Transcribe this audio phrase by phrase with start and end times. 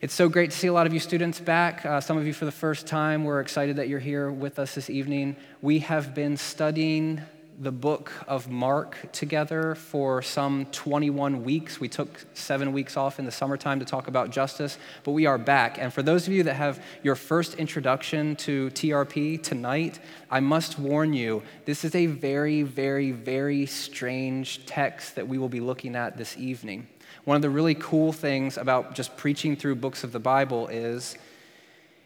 [0.00, 1.84] It's so great to see a lot of you students back.
[1.84, 3.24] Uh, some of you for the first time.
[3.24, 5.34] We're excited that you're here with us this evening.
[5.60, 7.20] We have been studying
[7.58, 11.80] the book of Mark together for some 21 weeks.
[11.80, 15.36] We took seven weeks off in the summertime to talk about justice, but we are
[15.36, 15.78] back.
[15.80, 19.98] And for those of you that have your first introduction to TRP tonight,
[20.30, 25.48] I must warn you this is a very, very, very strange text that we will
[25.48, 26.86] be looking at this evening.
[27.28, 31.14] One of the really cool things about just preaching through books of the Bible is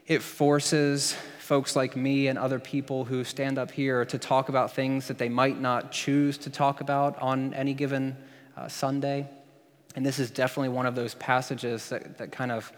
[0.08, 4.74] it forces folks like me and other people who stand up here to talk about
[4.74, 8.16] things that they might not choose to talk about on any given
[8.56, 9.28] uh, Sunday.
[9.94, 12.72] And this is definitely one of those passages that, that kind of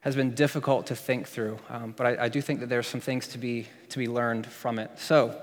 [0.00, 1.60] has been difficult to think through.
[1.70, 4.48] Um, but I, I do think that there's some things to be, to be learned
[4.48, 4.90] from it.
[4.96, 5.40] So,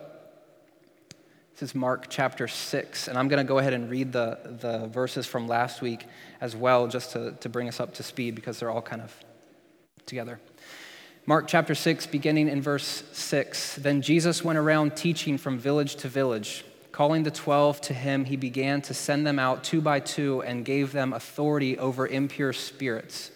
[1.54, 4.88] this is Mark chapter 6, and I'm going to go ahead and read the, the
[4.88, 6.05] verses from last week
[6.40, 9.16] as well, just to, to bring us up to speed because they're all kind of
[10.05, 10.40] together.
[11.26, 13.76] Mark chapter 6, beginning in verse 6.
[13.76, 16.66] Then Jesus went around teaching from village to village.
[16.91, 20.65] Calling the twelve to him, he began to send them out two by two and
[20.65, 23.32] gave them authority over impure spirits.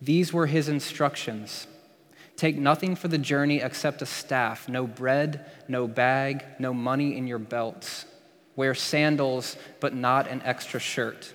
[0.00, 1.66] These were his instructions
[2.40, 7.26] Take nothing for the journey except a staff, no bread, no bag, no money in
[7.26, 8.06] your belts.
[8.56, 11.34] Wear sandals, but not an extra shirt.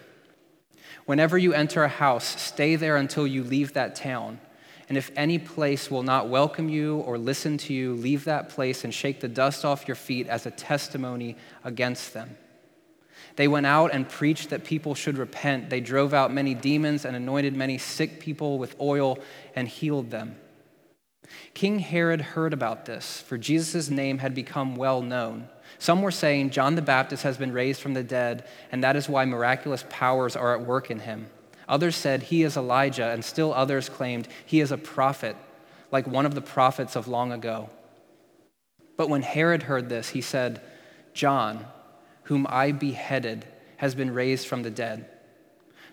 [1.06, 4.40] Whenever you enter a house, stay there until you leave that town.
[4.90, 8.84] And if any place will not welcome you or listen to you, leave that place
[8.84, 12.36] and shake the dust off your feet as a testimony against them.
[13.36, 15.70] They went out and preached that people should repent.
[15.70, 19.20] They drove out many demons and anointed many sick people with oil
[19.56, 20.38] and healed them.
[21.54, 25.48] King Herod heard about this, for Jesus' name had become well known.
[25.80, 29.10] Some were saying, John the Baptist has been raised from the dead, and that is
[29.10, 31.28] why miraculous powers are at work in him.
[31.68, 35.36] Others said, He is Elijah, and still others claimed, He is a prophet,
[35.92, 37.70] like one of the prophets of long ago.
[38.98, 40.62] But when Herod heard this, he said,
[41.14, 41.66] John,
[42.24, 43.46] whom I beheaded,
[43.78, 45.10] has been raised from the dead.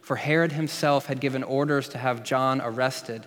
[0.00, 3.26] For Herod himself had given orders to have John arrested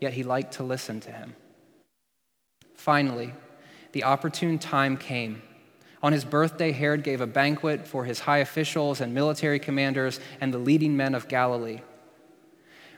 [0.00, 1.34] yet he liked to listen to him.
[2.74, 3.32] Finally,
[3.92, 5.42] the opportune time came.
[6.02, 10.52] On his birthday, Herod gave a banquet for his high officials and military commanders and
[10.52, 11.80] the leading men of Galilee.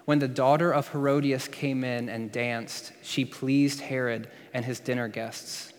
[0.07, 5.09] When the daughter of Herodias came in and danced, she pleased Herod and his dinner
[5.09, 5.73] guests.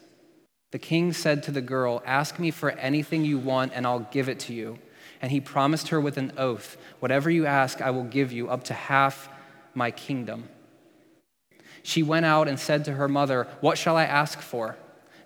[0.72, 4.28] The king said to the girl, Ask me for anything you want, and I'll give
[4.28, 4.80] it to you.
[5.22, 8.64] And he promised her with an oath, Whatever you ask, I will give you, up
[8.66, 9.30] to half
[9.74, 10.50] my kingdom.
[11.88, 14.76] She went out and said to her mother, What shall I ask for?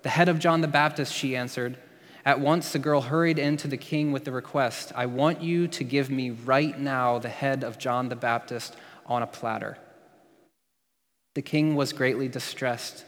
[0.04, 1.76] The head of John the Baptist, she answered.
[2.24, 5.68] At once the girl hurried in to the king with the request I want you
[5.70, 8.76] to give me right now the head of John the Baptist
[9.08, 9.80] on a platter.
[11.34, 13.06] The king was greatly distressed,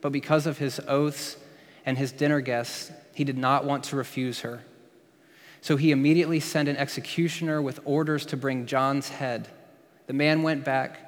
[0.00, 1.36] but because of his oaths
[1.84, 4.64] and his dinner guests, he did not want to refuse her.
[5.60, 9.46] So he immediately sent an executioner with orders to bring John's head.
[10.08, 11.05] The man went back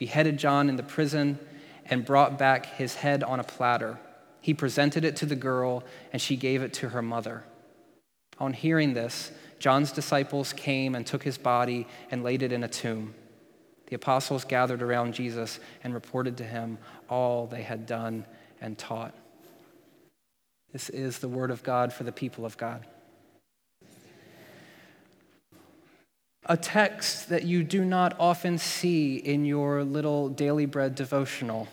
[0.00, 1.38] beheaded John in the prison,
[1.84, 4.00] and brought back his head on a platter.
[4.40, 7.44] He presented it to the girl, and she gave it to her mother.
[8.38, 12.68] On hearing this, John's disciples came and took his body and laid it in a
[12.68, 13.12] tomb.
[13.88, 16.78] The apostles gathered around Jesus and reported to him
[17.10, 18.24] all they had done
[18.62, 19.14] and taught.
[20.72, 22.86] This is the word of God for the people of God.
[26.50, 31.68] A text that you do not often see in your little daily bread devotional,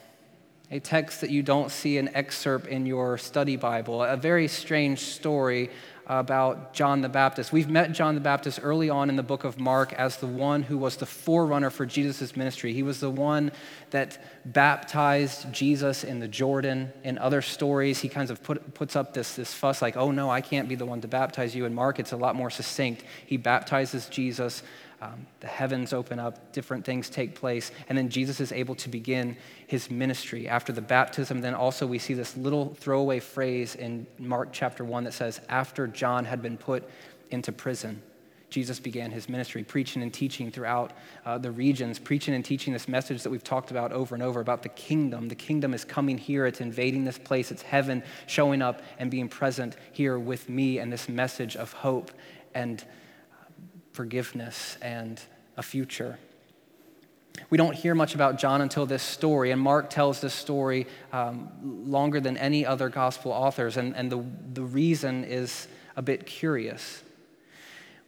[0.69, 5.00] a text that you don't see an excerpt in your study Bible, a very strange
[5.00, 5.72] story
[6.07, 7.51] about John the Baptist.
[7.51, 10.63] We've met John the Baptist early on in the book of Mark as the one
[10.63, 12.74] who was the forerunner for Jesus' ministry.
[12.74, 13.51] He was the one
[13.89, 16.94] that baptized Jesus in the Jordan.
[17.04, 20.30] In other stories, he kind of put, puts up this, this fuss like, oh no,
[20.30, 21.65] I can't be the one to baptize you.
[21.65, 23.03] In Mark, it's a lot more succinct.
[23.25, 24.63] He baptizes Jesus.
[25.00, 28.90] Um, the heavens open up, different things take place, and then Jesus is able to
[28.90, 30.48] begin his ministry.
[30.48, 35.04] After the baptism, then also we see this little throwaway phrase in Mark chapter 1
[35.04, 36.90] that says, After John had been put
[37.30, 38.02] into prison.
[38.50, 40.94] Jesus began his ministry, preaching and teaching throughout
[41.26, 44.40] uh, the regions, preaching and teaching this message that we've talked about over and over
[44.40, 45.28] about the kingdom.
[45.28, 49.28] The kingdom is coming here, it's invading this place, it's heaven showing up and being
[49.28, 52.12] present here with me, and this message of hope
[52.56, 52.84] and
[53.98, 55.20] forgiveness and
[55.58, 56.18] a future.
[57.50, 61.50] We don't hear much about John until this story, and Mark tells this story um,
[61.64, 64.24] longer than any other gospel authors, and, and the,
[64.54, 67.04] the reason is a bit curious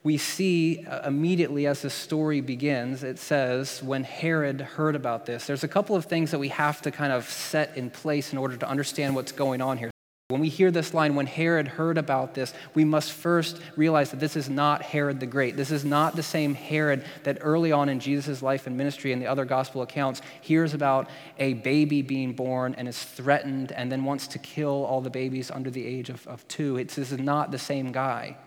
[0.04, 5.46] we see uh, immediately as the story begins, it says, when Herod heard about this,
[5.46, 8.38] there's a couple of things that we have to kind of set in place in
[8.38, 9.92] order to understand what's going on here.
[10.30, 14.20] When we hear this line, when Herod heard about this, we must first realize that
[14.20, 15.58] this is not Herod the Great.
[15.58, 19.20] This is not the same Herod that early on in Jesus' life and ministry and
[19.20, 21.10] the other gospel accounts hears about
[21.40, 25.50] a baby being born and is threatened and then wants to kill all the babies
[25.50, 26.78] under the age of, of two.
[26.78, 28.38] It's, this is not the same guy.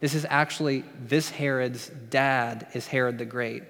[0.00, 3.62] This is actually this Herod's dad is Herod the Great.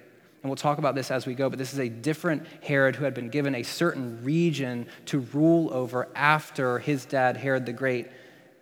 [0.43, 3.05] And we'll talk about this as we go, but this is a different Herod who
[3.05, 8.09] had been given a certain region to rule over after his dad, Herod the Great,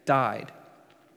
[0.05, 0.53] died.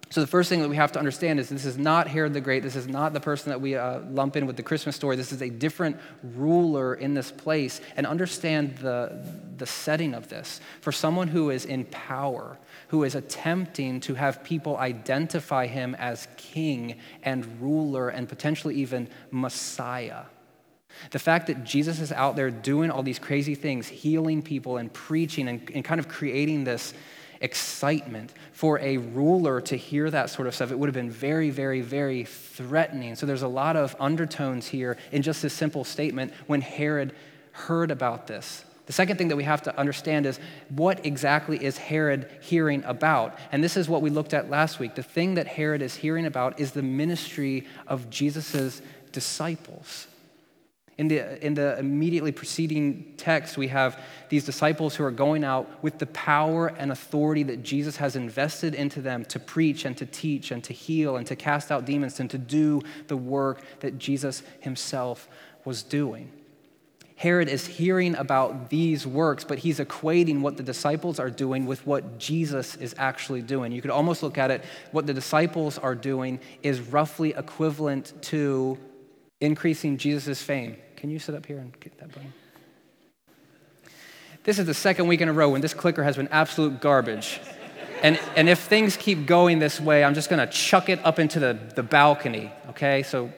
[0.09, 2.39] So, the first thing that we have to understand is this is not Herod the
[2.39, 2.61] Great.
[2.61, 5.15] This is not the person that we uh, lump in with the Christmas story.
[5.15, 5.97] This is a different
[6.35, 7.81] ruler in this place.
[7.97, 9.25] And understand the,
[9.57, 10.61] the setting of this.
[10.81, 12.59] For someone who is in power,
[12.89, 19.09] who is attempting to have people identify him as king and ruler and potentially even
[19.31, 20.25] Messiah.
[21.11, 24.91] The fact that Jesus is out there doing all these crazy things, healing people and
[24.91, 26.93] preaching and, and kind of creating this
[27.41, 30.71] excitement for a ruler to hear that sort of stuff.
[30.71, 33.15] It would have been very, very, very threatening.
[33.15, 37.13] So there's a lot of undertones here in just this simple statement when Herod
[37.51, 38.63] heard about this.
[38.85, 43.37] The second thing that we have to understand is what exactly is Herod hearing about?
[43.51, 44.95] And this is what we looked at last week.
[44.95, 48.81] The thing that Herod is hearing about is the ministry of Jesus'
[49.11, 50.07] disciples.
[50.97, 53.99] In the, in the immediately preceding text, we have
[54.29, 58.75] these disciples who are going out with the power and authority that Jesus has invested
[58.75, 62.19] into them to preach and to teach and to heal and to cast out demons
[62.19, 65.27] and to do the work that Jesus himself
[65.65, 66.31] was doing.
[67.15, 71.85] Herod is hearing about these works, but he's equating what the disciples are doing with
[71.87, 73.71] what Jesus is actually doing.
[73.71, 78.77] You could almost look at it what the disciples are doing is roughly equivalent to
[79.39, 80.77] increasing Jesus' fame.
[81.03, 82.31] Can you sit up here and get that button?
[84.45, 87.41] This is the second week in a row when this clicker has been absolute garbage.
[88.01, 91.19] And, and if things keep going this way, I'm just going to chuck it up
[91.19, 93.03] into the, the balcony, okay?
[93.03, 93.33] So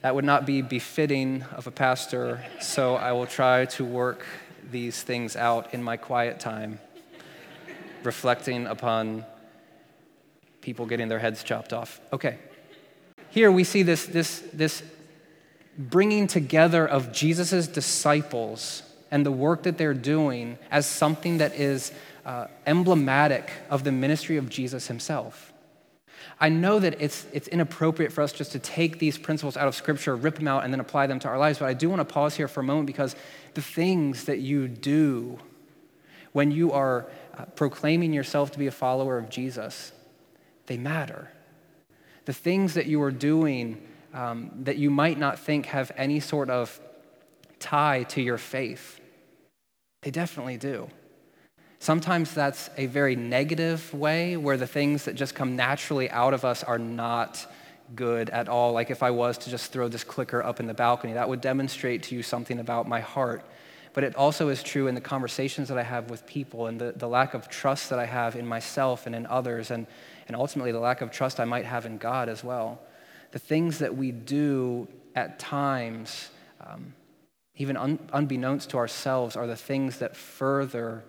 [0.00, 4.24] that would not be befitting of a pastor, so I will try to work
[4.70, 6.80] these things out in my quiet time,
[8.04, 9.26] reflecting upon
[10.62, 12.00] people getting their heads chopped off.
[12.10, 12.38] Okay
[13.34, 14.84] here we see this, this, this
[15.78, 21.92] bringing together of Jesus' disciples and the work that they're doing as something that is
[22.24, 25.52] uh, emblematic of the ministry of Jesus himself.
[26.40, 29.74] I know that it's, it's inappropriate for us just to take these principles out of
[29.74, 32.00] Scripture, rip them out, and then apply them to our lives, but I do want
[32.00, 33.14] to pause here for a moment because
[33.54, 35.38] the things that you do
[36.32, 37.06] when you are
[37.38, 39.92] uh, proclaiming yourself to be a follower of Jesus,
[40.66, 41.30] they matter
[42.24, 43.80] the things that you are doing
[44.14, 46.80] um, that you might not think have any sort of
[47.58, 49.00] tie to your faith,
[50.02, 50.88] they definitely do.
[51.78, 56.44] Sometimes that's a very negative way where the things that just come naturally out of
[56.44, 57.46] us are not
[57.94, 58.72] good at all.
[58.72, 61.42] Like if I was to just throw this clicker up in the balcony, that would
[61.42, 63.44] demonstrate to you something about my heart.
[63.92, 66.92] But it also is true in the conversations that I have with people and the,
[66.96, 69.70] the lack of trust that I have in myself and in others.
[69.70, 69.86] And
[70.26, 72.80] and ultimately the lack of trust I might have in God as well.
[73.34, 74.86] The things that we do
[75.16, 76.30] at times,
[76.64, 76.94] um,
[77.56, 81.02] even un- unbeknownst to ourselves, are the things that further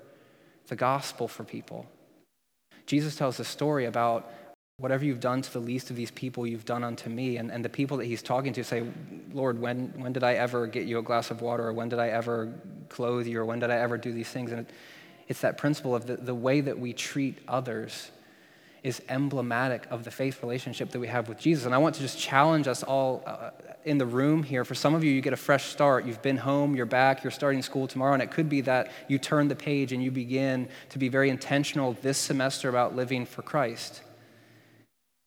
[0.67, 1.85] the gospel for people.
[2.87, 4.33] Jesus tells a story about
[4.77, 7.37] whatever you've done to the least of these people, you've done unto me.
[7.37, 8.83] And, and the people that he's talking to say,
[9.31, 11.67] Lord, when, when did I ever get you a glass of water?
[11.67, 12.51] Or when did I ever
[12.89, 13.39] clothe you?
[13.39, 14.51] Or when did I ever do these things?
[14.51, 14.71] And it,
[15.27, 18.09] it's that principle of the, the way that we treat others
[18.85, 21.65] is emblematic of the faith relationship that we have with Jesus.
[21.65, 23.49] And I want to just challenge us all uh,
[23.83, 24.63] in the room here.
[24.63, 26.05] For some of you, you get a fresh start.
[26.05, 29.17] You've been home, you're back, you're starting school tomorrow, and it could be that you
[29.17, 33.41] turn the page and you begin to be very intentional this semester about living for
[33.41, 34.03] Christ.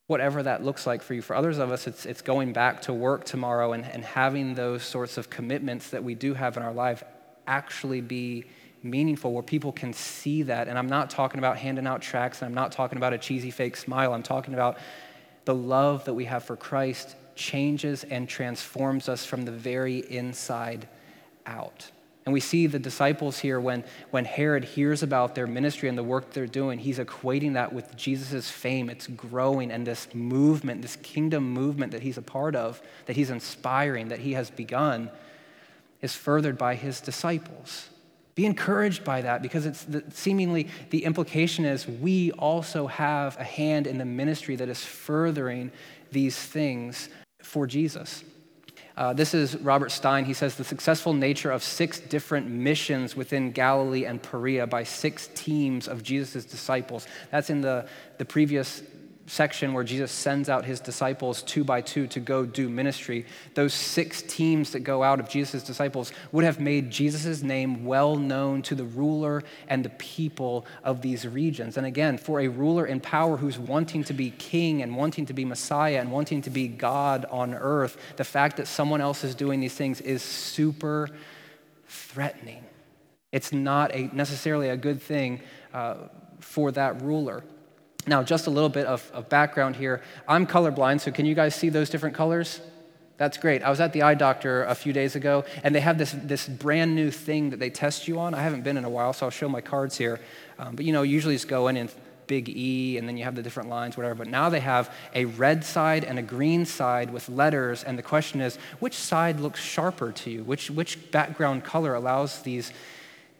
[0.06, 1.20] Whatever that looks like for you.
[1.20, 4.84] For others of us, it's, it's going back to work tomorrow and, and having those
[4.84, 7.02] sorts of commitments that we do have in our life
[7.48, 8.44] actually be
[8.82, 10.68] meaningful where people can see that.
[10.68, 13.50] And I'm not talking about handing out tracts and I'm not talking about a cheesy
[13.50, 14.12] fake smile.
[14.12, 14.78] I'm talking about
[15.44, 20.88] the love that we have for Christ changes and transforms us from the very inside
[21.46, 21.90] out.
[22.26, 26.02] And we see the disciples here when, when Herod hears about their ministry and the
[26.02, 28.90] work they're doing, he's equating that with Jesus' fame.
[28.90, 33.30] It's growing, and this movement, this kingdom movement that he's a part of, that he's
[33.30, 35.10] inspiring, that he has begun,
[36.02, 37.88] is furthered by his disciples.
[38.38, 43.42] Be encouraged by that because it's the, seemingly the implication is we also have a
[43.42, 45.72] hand in the ministry that is furthering
[46.12, 47.08] these things
[47.42, 48.22] for Jesus.
[48.96, 50.24] Uh, this is Robert Stein.
[50.24, 55.28] He says the successful nature of six different missions within Galilee and Perea by six
[55.34, 57.08] teams of Jesus' disciples.
[57.32, 58.84] That's in the, the previous
[59.28, 63.74] section where Jesus sends out his disciples two by two to go do ministry, those
[63.74, 68.62] six teams that go out of Jesus' disciples would have made Jesus' name well known
[68.62, 71.76] to the ruler and the people of these regions.
[71.76, 75.34] And again, for a ruler in power who's wanting to be king and wanting to
[75.34, 79.34] be Messiah and wanting to be God on earth, the fact that someone else is
[79.34, 81.08] doing these things is super
[81.86, 82.64] threatening.
[83.30, 85.42] It's not a, necessarily a good thing
[85.74, 85.96] uh,
[86.40, 87.44] for that ruler.
[88.08, 90.00] Now, just a little bit of, of background here.
[90.26, 92.60] I'm colorblind, so can you guys see those different colors?
[93.18, 93.62] That's great.
[93.62, 96.48] I was at the eye doctor a few days ago, and they have this, this
[96.48, 98.32] brand new thing that they test you on.
[98.32, 100.20] I haven't been in a while, so I'll show my cards here.
[100.58, 101.92] Um, but you know, usually just go in and
[102.28, 104.14] big E, and then you have the different lines, whatever.
[104.14, 108.02] But now they have a red side and a green side with letters, and the
[108.02, 110.44] question is, which side looks sharper to you?
[110.44, 112.72] Which, which background color allows these,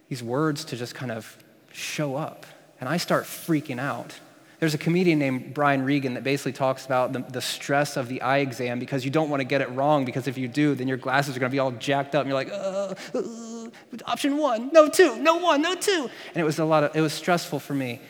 [0.09, 1.39] these words to just kind of
[1.73, 2.45] show up?
[2.81, 4.15] And I start freaking out
[4.61, 8.21] there's a comedian named Brian Regan that basically talks about the, the stress of the
[8.23, 10.89] eye exam because you don't want to get it wrong because if you do, then
[10.89, 13.69] your glasses are going to be all jacked up and you're like, uh, uh,
[14.07, 16.11] option one, no two, no one, no two.
[16.35, 18.01] And it was a lot of, it was stressful for me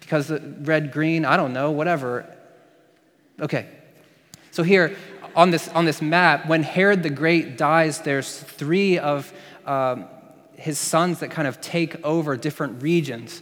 [0.00, 2.34] because the red, green, I don't know, whatever.
[3.40, 3.68] Okay.
[4.50, 4.96] So here
[5.36, 9.32] on this, on this map, when Herod the Great dies, there's three of
[9.66, 10.06] um,
[10.54, 13.40] his sons that kind of take over different regions.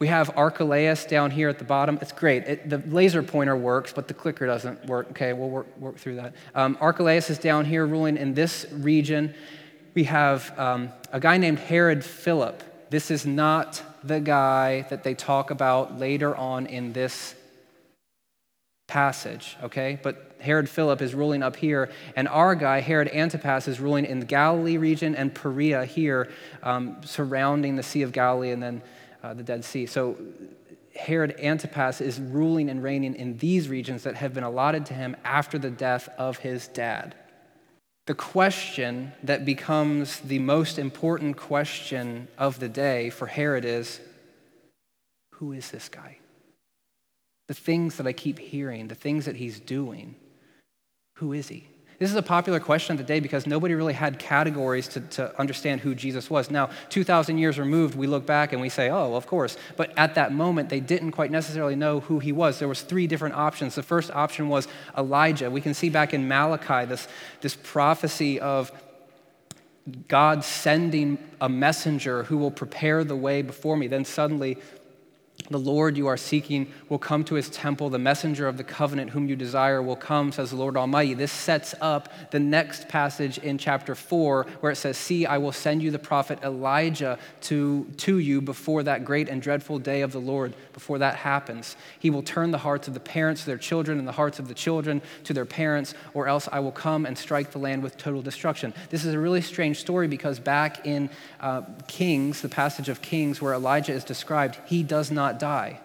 [0.00, 1.98] We have Archelaus down here at the bottom.
[2.00, 2.44] It's great.
[2.44, 5.10] It, the laser pointer works, but the clicker doesn't work.
[5.10, 6.34] Okay, we'll work, work through that.
[6.54, 9.34] Um, Archelaus is down here ruling in this region.
[9.92, 12.62] We have um, a guy named Herod Philip.
[12.88, 17.34] This is not the guy that they talk about later on in this
[18.86, 20.00] passage, okay?
[20.02, 24.20] But Herod Philip is ruling up here, and our guy, Herod Antipas, is ruling in
[24.20, 26.30] the Galilee region and Perea here,
[26.62, 28.80] um, surrounding the Sea of Galilee and then
[29.22, 29.86] uh, the Dead Sea.
[29.86, 30.16] So
[30.94, 35.16] Herod Antipas is ruling and reigning in these regions that have been allotted to him
[35.24, 37.14] after the death of his dad.
[38.06, 44.00] The question that becomes the most important question of the day for Herod is
[45.34, 46.18] who is this guy?
[47.46, 50.16] The things that I keep hearing, the things that he's doing,
[51.16, 51.68] who is he?
[52.00, 55.38] This is a popular question of the day because nobody really had categories to, to
[55.38, 56.50] understand who Jesus was.
[56.50, 59.58] Now, 2,000 years removed, we look back and we say, oh, of course.
[59.76, 62.58] But at that moment, they didn't quite necessarily know who he was.
[62.58, 63.74] There was three different options.
[63.74, 64.66] The first option was
[64.96, 65.50] Elijah.
[65.50, 67.06] We can see back in Malachi this,
[67.42, 68.72] this prophecy of
[70.08, 73.88] God sending a messenger who will prepare the way before me.
[73.88, 74.56] Then suddenly,
[75.48, 77.90] the Lord you are seeking will come to his temple.
[77.90, 81.14] The messenger of the covenant whom you desire will come, says the Lord Almighty.
[81.14, 85.52] This sets up the next passage in chapter 4 where it says, See, I will
[85.52, 90.12] send you the prophet Elijah to, to you before that great and dreadful day of
[90.12, 91.76] the Lord, before that happens.
[91.98, 94.48] He will turn the hearts of the parents to their children and the hearts of
[94.48, 97.96] the children to their parents, or else I will come and strike the land with
[97.96, 98.74] total destruction.
[98.90, 103.40] This is a really strange story because back in uh, Kings, the passage of Kings
[103.40, 105.80] where Elijah is described, he does not die.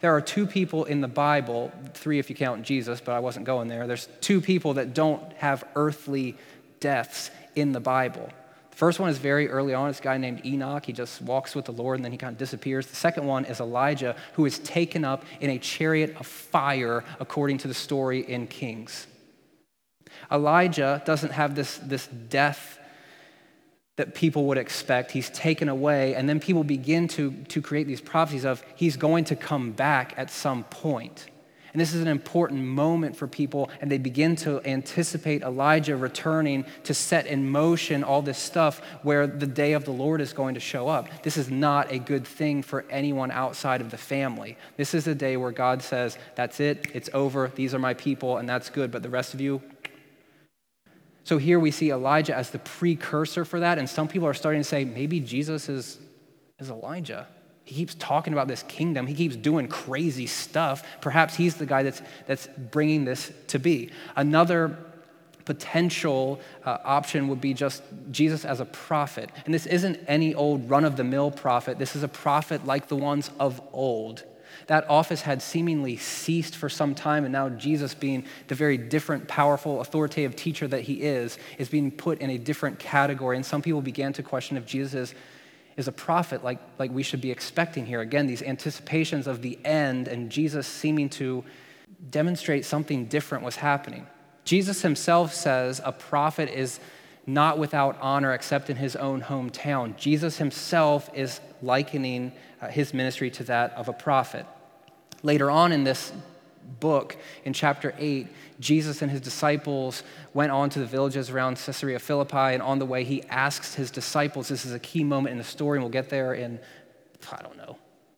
[0.00, 3.46] There are two people in the Bible, three if you count Jesus, but I wasn't
[3.46, 3.86] going there.
[3.86, 6.36] There's two people that don't have earthly
[6.80, 8.28] deaths in the Bible.
[8.70, 9.88] The first one is very early on.
[9.88, 10.84] A guy named Enoch.
[10.84, 12.86] He just walks with the Lord and then he kind of disappears.
[12.86, 17.58] The second one is Elijah, who is taken up in a chariot of fire, according
[17.58, 19.06] to the story in Kings.
[20.30, 22.78] Elijah doesn't have this, this death
[23.96, 25.10] that people would expect.
[25.10, 29.24] He's taken away, and then people begin to, to create these prophecies of he's going
[29.24, 31.26] to come back at some point.
[31.76, 36.64] And this is an important moment for people, and they begin to anticipate Elijah returning
[36.84, 40.54] to set in motion all this stuff where the day of the Lord is going
[40.54, 41.06] to show up.
[41.22, 44.56] This is not a good thing for anyone outside of the family.
[44.78, 48.38] This is a day where God says, That's it, it's over, these are my people,
[48.38, 49.60] and that's good, but the rest of you,
[51.26, 54.60] so here we see Elijah as the precursor for that, and some people are starting
[54.60, 55.98] to say maybe Jesus is,
[56.60, 57.26] is Elijah.
[57.64, 59.08] He keeps talking about this kingdom.
[59.08, 60.84] He keeps doing crazy stuff.
[61.00, 63.90] Perhaps he's the guy that's, that's bringing this to be.
[64.14, 64.78] Another
[65.44, 69.28] potential uh, option would be just Jesus as a prophet.
[69.46, 72.86] And this isn't any old run of the mill prophet, this is a prophet like
[72.86, 74.22] the ones of old.
[74.66, 79.28] That office had seemingly ceased for some time, and now Jesus, being the very different,
[79.28, 83.36] powerful, authoritative teacher that he is, is being put in a different category.
[83.36, 85.14] And some people began to question if Jesus is
[85.76, 88.00] is a prophet like, like we should be expecting here.
[88.00, 91.44] Again, these anticipations of the end and Jesus seeming to
[92.10, 94.06] demonstrate something different was happening.
[94.44, 96.80] Jesus himself says a prophet is
[97.26, 99.96] not without honor except in his own hometown.
[99.96, 104.46] Jesus himself is likening uh, his ministry to that of a prophet.
[105.22, 106.12] Later on in this
[106.80, 108.26] book, in chapter 8,
[108.58, 110.02] Jesus and his disciples
[110.34, 113.90] went on to the villages around Caesarea Philippi, and on the way, he asks his
[113.90, 116.58] disciples this is a key moment in the story, and we'll get there in,
[117.30, 117.76] I don't know,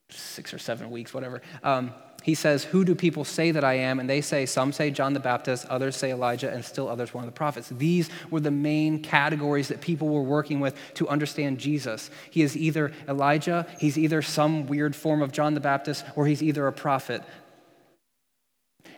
[0.08, 1.42] six or seven weeks, whatever.
[1.62, 1.92] Um,
[2.28, 3.98] he says, Who do people say that I am?
[3.98, 7.24] And they say, Some say John the Baptist, others say Elijah, and still others one
[7.24, 7.70] of the prophets.
[7.70, 12.10] These were the main categories that people were working with to understand Jesus.
[12.30, 16.42] He is either Elijah, he's either some weird form of John the Baptist, or he's
[16.42, 17.22] either a prophet.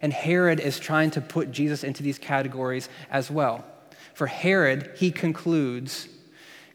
[0.03, 3.65] And Herod is trying to put Jesus into these categories as well.
[4.13, 6.09] For Herod, he concludes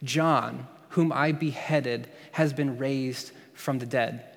[0.03, 4.34] John, whom I beheaded, has been raised from the dead.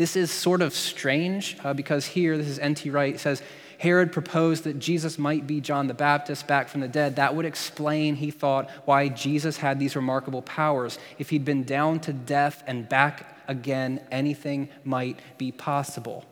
[0.00, 2.88] This is sort of strange uh, because here, this is N.T.
[2.88, 3.42] Wright, says,
[3.76, 7.16] Herod proposed that Jesus might be John the Baptist back from the dead.
[7.16, 10.98] That would explain, he thought, why Jesus had these remarkable powers.
[11.18, 16.24] If he'd been down to death and back again, anything might be possible.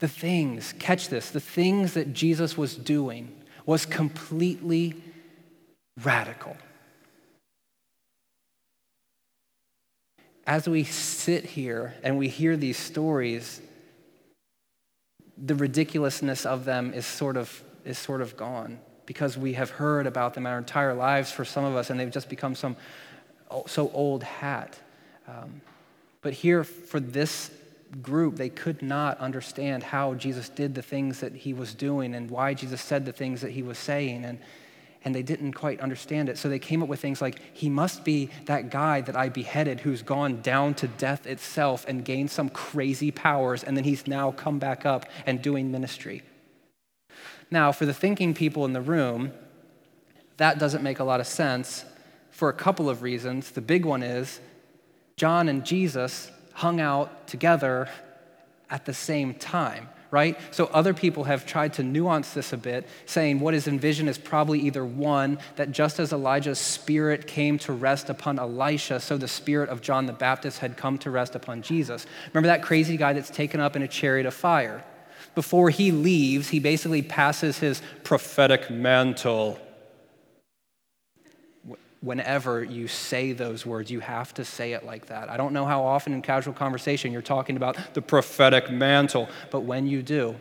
[0.00, 4.96] The things, catch this, the things that Jesus was doing was completely
[6.02, 6.56] radical.
[10.46, 13.62] As we sit here and we hear these stories,
[15.38, 20.06] the ridiculousness of them is sort of, is sort of gone because we have heard
[20.06, 22.76] about them our entire lives for some of us and they've just become some
[23.66, 24.78] so old hat.
[25.26, 25.60] Um,
[26.20, 27.50] but here, for this
[28.02, 32.30] group, they could not understand how Jesus did the things that he was doing and
[32.30, 34.24] why Jesus said the things that he was saying.
[34.24, 34.38] And,
[35.04, 36.38] and they didn't quite understand it.
[36.38, 39.80] So they came up with things like, he must be that guy that I beheaded
[39.80, 44.32] who's gone down to death itself and gained some crazy powers, and then he's now
[44.32, 46.22] come back up and doing ministry.
[47.50, 49.32] Now, for the thinking people in the room,
[50.38, 51.84] that doesn't make a lot of sense
[52.30, 53.50] for a couple of reasons.
[53.50, 54.40] The big one is
[55.16, 57.88] John and Jesus hung out together
[58.70, 60.38] at the same time, right?
[60.50, 64.18] So other people have tried to nuance this a bit, saying what is envisioned is
[64.18, 69.28] probably either one, that just as Elijah's spirit came to rest upon Elisha, so the
[69.28, 72.06] spirit of John the Baptist had come to rest upon Jesus.
[72.32, 74.84] Remember that crazy guy that's taken up in a chariot of fire?
[75.34, 79.58] Before he leaves, he basically passes his prophetic mantle
[82.04, 85.30] whenever you say those words, you have to say it like that.
[85.30, 89.60] I don't know how often in casual conversation you're talking about the prophetic mantle, but
[89.60, 90.36] when you do,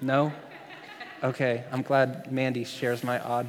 [0.00, 0.32] no?
[1.22, 3.46] Okay, I'm glad Mandy shares my odd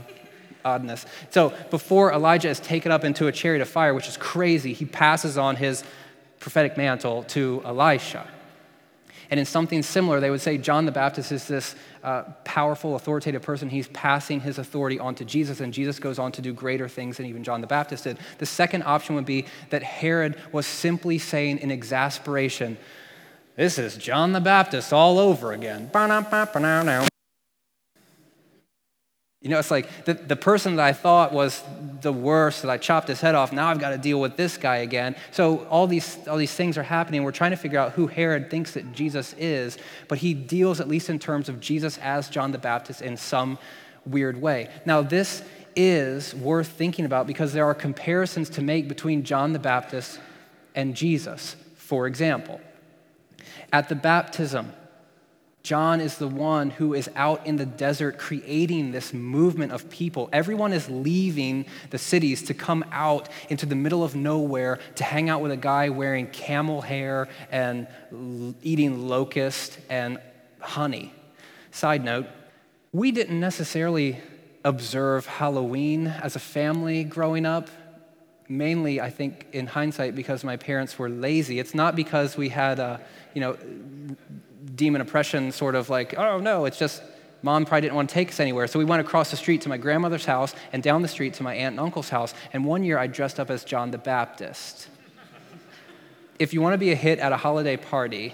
[0.65, 1.06] oddness.
[1.30, 4.86] So before Elijah is taken up into a chariot of fire, which is crazy, he
[4.86, 5.84] passes on his
[6.39, 8.28] prophetic mantle to Elisha.
[9.32, 13.44] And in something similar, they would say John the Baptist is this uh, powerful, authoritative
[13.44, 13.70] person.
[13.70, 17.18] He's passing his authority on to Jesus, and Jesus goes on to do greater things
[17.18, 18.18] than even John the Baptist did.
[18.39, 22.78] The second option would be that Herod was simply saying in exasperation,
[23.56, 25.92] This is John the Baptist all over again.
[29.41, 31.63] You know, it's like the, the person that I thought was
[32.02, 34.58] the worst, that I chopped his head off, now I've got to deal with this
[34.58, 35.15] guy again.
[35.32, 37.23] So all these, all these things are happening.
[37.23, 39.78] We're trying to figure out who Herod thinks that Jesus is,
[40.10, 43.58] but he deals, at least in terms of Jesus as John the Baptist, in some
[44.06, 44.69] weird way.
[44.86, 45.41] Now, this
[45.73, 50.19] is worth thinking about because there are comparisons to make between John the Baptist
[50.75, 51.56] and Jesus.
[51.75, 52.60] For example,
[53.71, 54.73] at the baptism,
[55.62, 60.30] John is the one who is out in the desert creating this movement of people.
[60.32, 65.30] Everyone is leaving the cities to come out into the middle of nowhere to hang
[65.30, 67.88] out with a guy wearing camel hair and
[68.63, 70.19] eating locust and
[70.62, 71.13] honey.
[71.72, 72.28] Side note,
[72.91, 74.19] we didn't necessarily
[74.63, 77.69] observe Halloween as a family growing up.
[78.48, 81.60] Mainly, I think, in hindsight, because my parents were lazy.
[81.60, 83.00] It's not because we had a,
[83.36, 83.58] you know,
[84.80, 87.04] demon oppression sort of like, oh no, it's just
[87.42, 88.65] mom probably didn't want to take us anywhere.
[88.65, 91.44] So we went across the street to my grandmother's house and down the street to
[91.44, 92.34] my aunt and uncle's house.
[92.54, 94.88] And one year I dressed up as John the Baptist.
[96.39, 98.34] if you want to be a hit at a holiday party,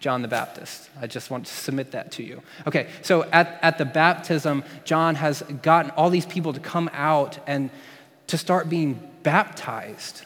[0.00, 0.88] John the Baptist.
[0.98, 2.42] I just want to submit that to you.
[2.66, 7.38] Okay, so at, at the baptism, John has gotten all these people to come out
[7.46, 7.70] and
[8.28, 10.22] to start being baptized.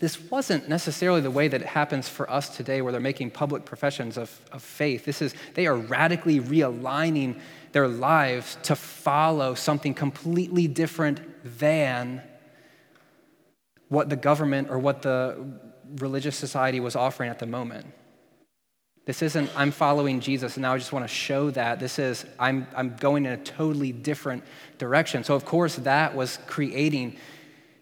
[0.00, 3.64] This wasn't necessarily the way that it happens for us today, where they're making public
[3.64, 5.04] professions of, of faith.
[5.04, 7.40] This is, they are radically realigning
[7.72, 11.20] their lives to follow something completely different
[11.58, 12.22] than
[13.88, 15.36] what the government or what the
[15.96, 17.86] religious society was offering at the moment.
[19.04, 21.80] This isn't, I'm following Jesus and now I just want to show that.
[21.80, 24.44] This is, I'm, I'm going in a totally different
[24.76, 25.24] direction.
[25.24, 27.16] So, of course, that was creating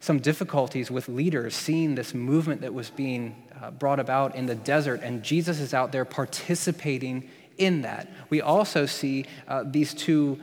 [0.00, 4.54] some difficulties with leaders seeing this movement that was being uh, brought about in the
[4.54, 7.28] desert, and Jesus is out there participating
[7.58, 8.08] in that.
[8.28, 10.38] We also see uh, these two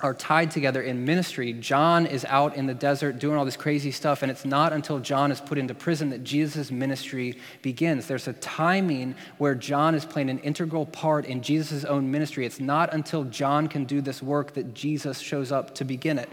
[0.00, 1.52] are tied together in ministry.
[1.52, 4.98] John is out in the desert doing all this crazy stuff, and it's not until
[4.98, 8.06] John is put into prison that Jesus' ministry begins.
[8.06, 12.44] There's a timing where John is playing an integral part in Jesus' own ministry.
[12.44, 16.28] It's not until John can do this work that Jesus shows up to begin it.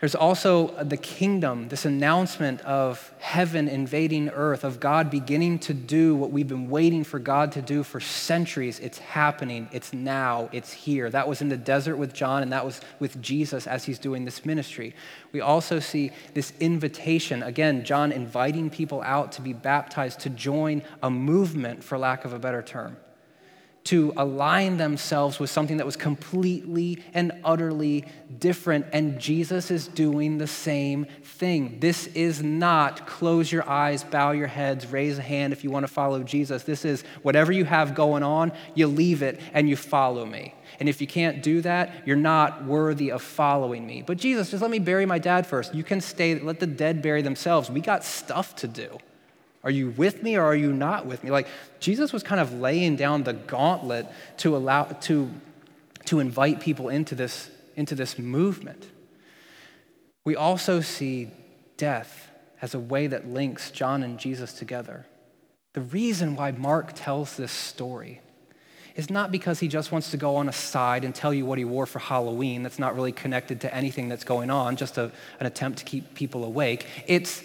[0.00, 6.14] There's also the kingdom, this announcement of heaven invading earth, of God beginning to do
[6.14, 8.78] what we've been waiting for God to do for centuries.
[8.78, 11.10] It's happening, it's now, it's here.
[11.10, 14.24] That was in the desert with John, and that was with Jesus as he's doing
[14.24, 14.94] this ministry.
[15.32, 20.82] We also see this invitation, again, John inviting people out to be baptized, to join
[21.02, 22.96] a movement, for lack of a better term
[23.88, 28.04] to align themselves with something that was completely and utterly
[28.38, 28.84] different.
[28.92, 31.80] And Jesus is doing the same thing.
[31.80, 35.84] This is not close your eyes, bow your heads, raise a hand if you want
[35.84, 36.64] to follow Jesus.
[36.64, 40.54] This is whatever you have going on, you leave it and you follow me.
[40.80, 44.02] And if you can't do that, you're not worthy of following me.
[44.02, 45.74] But Jesus, just let me bury my dad first.
[45.74, 47.70] You can stay, let the dead bury themselves.
[47.70, 48.98] We got stuff to do.
[49.68, 51.30] Are you with me or are you not with me?
[51.30, 51.46] Like
[51.78, 54.06] Jesus was kind of laying down the gauntlet
[54.38, 55.30] to allow to,
[56.06, 58.88] to invite people into this, into this movement.
[60.24, 61.28] We also see
[61.76, 62.30] death
[62.62, 65.04] as a way that links John and Jesus together.
[65.74, 68.22] The reason why Mark tells this story
[68.96, 71.58] is not because he just wants to go on a side and tell you what
[71.58, 75.12] he wore for Halloween that's not really connected to anything that's going on, just a,
[75.40, 76.86] an attempt to keep people awake.
[77.06, 77.42] It's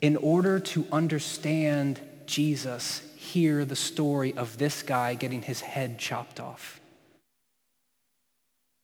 [0.00, 6.40] in order to understand Jesus, hear the story of this guy getting his head chopped
[6.40, 6.80] off.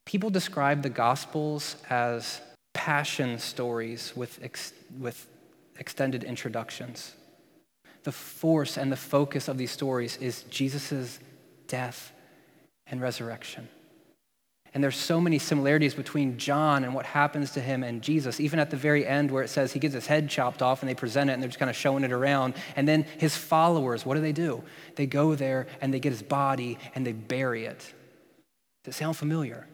[0.04, 2.40] People describe the Gospels as
[2.72, 5.26] passion stories with, ex- with
[5.78, 7.14] extended introductions.
[8.02, 11.18] The force and the focus of these stories is Jesus'
[11.68, 12.12] death
[12.86, 13.68] and resurrection.
[14.74, 18.58] And there's so many similarities between John and what happens to him and Jesus, even
[18.58, 20.96] at the very end where it says he gets his head chopped off and they
[20.96, 22.54] present it and they're just kind of showing it around.
[22.74, 24.64] And then his followers, what do they do?
[24.96, 27.78] They go there and they get his body and they bury it.
[28.82, 29.68] Does it sound familiar?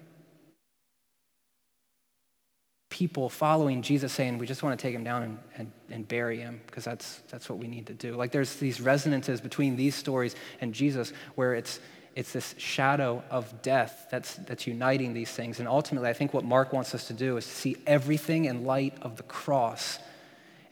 [2.90, 6.40] People following Jesus saying, we just want to take him down and, and, and bury
[6.40, 8.16] him because that's, that's what we need to do.
[8.16, 11.80] Like there's these resonances between these stories and Jesus where it's,
[12.16, 15.58] it's this shadow of death that's, that's uniting these things.
[15.58, 18.64] And ultimately, I think what Mark wants us to do is to see everything in
[18.64, 19.98] light of the cross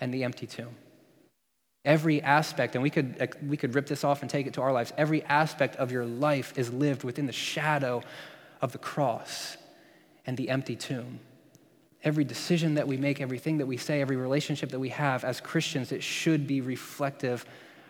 [0.01, 0.75] and the empty tomb.
[1.85, 4.63] Every aspect, and we could, uh, we could rip this off and take it to
[4.63, 8.03] our lives, every aspect of your life is lived within the shadow
[8.61, 9.57] of the cross
[10.27, 11.21] and the empty tomb.
[12.05, 15.41] Every decision that we make, everything that we say, every relationship that we have as
[15.41, 17.45] Christians, it should be reflective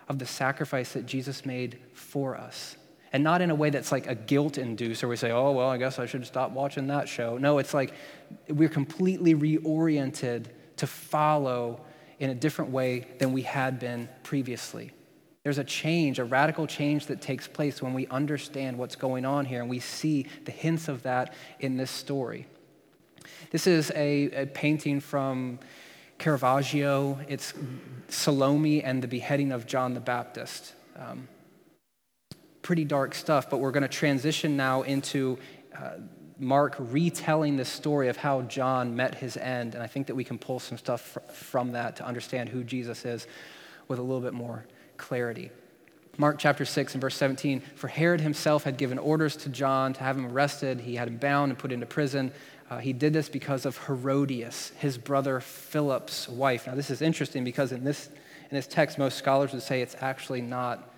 [0.09, 2.77] of the sacrifice that Jesus made for us.
[3.13, 5.09] And not in a way that's like a guilt inducer.
[5.09, 7.39] We say, oh, well, I guess I should stop watching that show.
[7.39, 7.95] No, it's like
[8.49, 11.81] we're completely reoriented to follow
[12.19, 14.93] in a different way than we had been previously.
[15.43, 19.47] There's a change, a radical change that takes place when we understand what's going on
[19.47, 22.47] here, and we see the hints of that in this story.
[23.51, 25.59] This is a, a painting from
[26.19, 27.19] Caravaggio.
[27.29, 27.55] It's
[28.09, 30.75] Salome and the beheading of John the Baptist.
[30.97, 31.29] Um,
[32.69, 35.39] pretty dark stuff, but we're going to transition now into
[35.75, 35.93] uh,
[36.39, 39.73] Mark retelling the story of how John met his end.
[39.73, 42.63] And I think that we can pull some stuff fr- from that to understand who
[42.63, 43.27] Jesus is
[43.89, 44.67] with a little bit more
[44.99, 45.51] clarity.
[46.19, 50.01] Mark chapter 6 and verse 17 For Herod himself had given orders to John to
[50.01, 52.33] have him arrested, he had him bound and put into prison.
[52.69, 56.67] Uh, he did this because of Herodias, his brother Philip's wife.
[56.67, 59.97] Now, this is interesting because in this, in this text, most scholars would say it's
[60.03, 60.97] actually not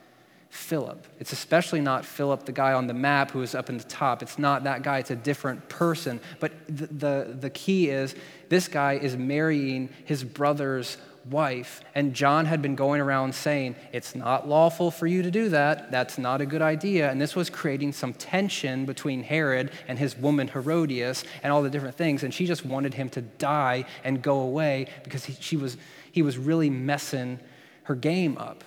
[0.50, 1.06] Philip.
[1.20, 4.20] It's especially not Philip, the guy on the map who is up in the top.
[4.20, 6.20] It's not that guy, it's a different person.
[6.40, 8.16] But the, the, the key is
[8.48, 10.96] this guy is marrying his brother's
[11.28, 11.82] wife.
[11.94, 15.92] And John had been going around saying, It's not lawful for you to do that.
[15.92, 17.10] That's not a good idea.
[17.10, 21.70] And this was creating some tension between Herod and his woman Herodias and all the
[21.70, 22.24] different things.
[22.24, 25.76] And she just wanted him to die and go away because he, she was,
[26.10, 27.38] he was really messing
[27.84, 28.64] her game up.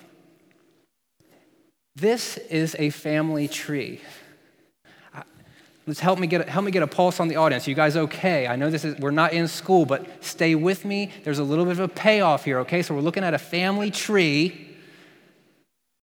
[1.96, 4.00] This is a family tree.
[5.86, 7.68] Let's help me get a, help me get a pulse on the audience.
[7.68, 8.46] You guys okay?
[8.46, 11.12] I know this is we're not in school, but stay with me.
[11.24, 12.82] There's a little bit of a payoff here, okay?
[12.82, 14.76] So we're looking at a family tree.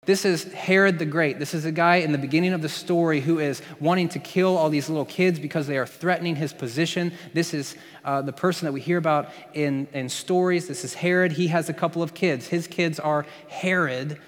[0.05, 1.39] This is Herod the Great.
[1.39, 4.55] This is a guy in the beginning of the story who is wanting to kill
[4.55, 7.11] all these little kids because they are threatening his position.
[7.33, 7.75] This is
[8.05, 10.67] uh, the person that we hear about in, in stories.
[10.67, 11.33] This is Herod.
[11.33, 12.47] He has a couple of kids.
[12.47, 14.19] His kids are Herod,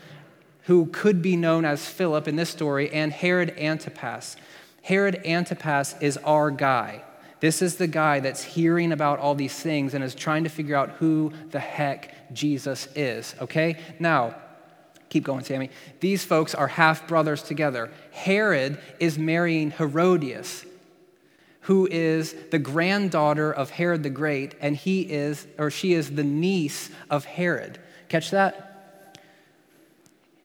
[0.64, 4.38] who could be known as Philip in this story, and Herod Antipas.
[4.82, 7.04] Herod Antipas is our guy.
[7.40, 10.78] This is the guy that's hearing about all these things and is trying to figure
[10.78, 13.78] out who the heck Jesus is, okay?
[14.00, 14.36] Now,
[15.10, 15.70] keep going, Sammy.
[16.00, 17.92] These folks are half brothers together.
[18.12, 20.66] Herod is marrying Herodias,
[21.62, 26.24] who is the granddaughter of Herod the Great, and he is, or she is the
[26.24, 27.78] niece of Herod.
[28.08, 28.73] Catch that?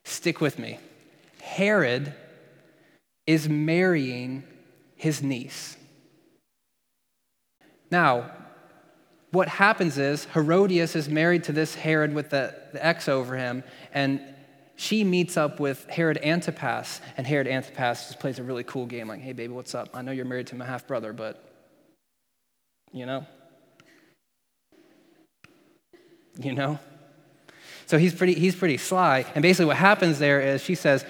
[0.09, 0.79] Stick with me.
[1.39, 2.15] Herod
[3.27, 4.43] is marrying
[4.95, 5.77] his niece.
[7.91, 8.31] Now,
[9.29, 13.63] what happens is Herodias is married to this Herod with the, the X over him,
[13.93, 14.19] and
[14.75, 19.07] she meets up with Herod Antipas, and Herod Antipas just plays a really cool game
[19.07, 19.89] like, hey, baby, what's up?
[19.93, 21.43] I know you're married to my half brother, but,
[22.91, 23.27] you know?
[26.39, 26.79] You know?
[27.89, 29.25] So he's pretty, he's pretty sly.
[29.33, 31.03] And basically, what happens there is she says,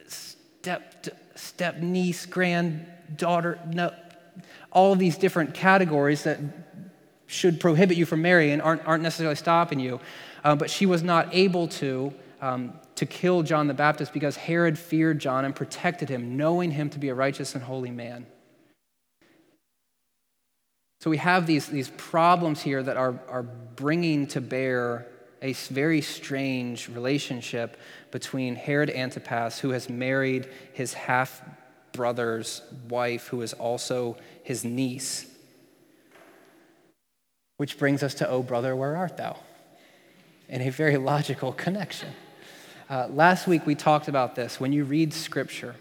[0.07, 3.93] step, step niece, granddaughter no,
[4.71, 6.39] all these different categories that
[7.25, 9.99] should prohibit you from marrying aren't, aren't necessarily stopping you.
[10.43, 14.77] Uh, but she was not able to, um, to kill John the Baptist because Herod
[14.77, 18.27] feared John and protected him, knowing him to be a righteous and holy man.
[21.01, 25.07] So we have these, these problems here that are, are bringing to bear
[25.41, 27.75] a very strange relationship
[28.11, 31.41] between Herod Antipas, who has married his half
[31.91, 35.25] brother's wife, who is also his niece.
[37.57, 39.39] Which brings us to, Oh, brother, where art thou?
[40.49, 42.09] In a very logical connection.
[42.91, 44.59] Uh, last week we talked about this.
[44.59, 45.75] When you read scripture,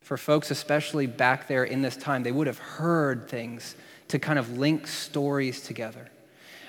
[0.00, 3.74] for folks especially back there in this time, they would have heard things
[4.10, 6.10] to kind of link stories together.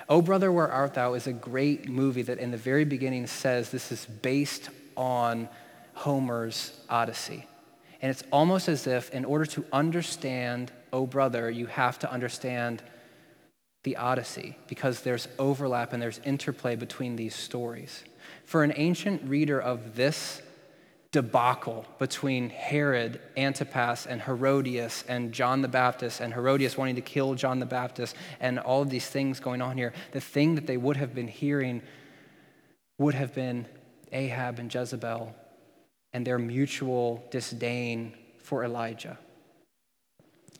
[0.08, 3.70] Oh, Brother, Where Art Thou is a great movie that in the very beginning says
[3.70, 5.48] this is based on
[5.94, 7.46] Homer's Odyssey.
[8.00, 12.82] And it's almost as if, in order to understand, oh brother, you have to understand
[13.84, 18.04] the Odyssey because there's overlap and there's interplay between these stories.
[18.44, 20.42] For an ancient reader of this
[21.12, 27.34] debacle between Herod, Antipas, and Herodias, and John the Baptist, and Herodias wanting to kill
[27.34, 30.78] John the Baptist, and all of these things going on here, the thing that they
[30.78, 31.82] would have been hearing
[32.98, 33.66] would have been
[34.10, 35.34] Ahab and Jezebel
[36.14, 39.18] and their mutual disdain for Elijah.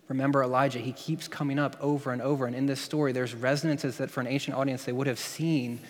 [0.08, 2.44] Remember Elijah, he keeps coming up over and over.
[2.46, 5.80] And in this story, there's resonances that for an ancient audience they would have seen.